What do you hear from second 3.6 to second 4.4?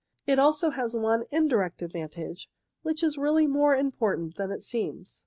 important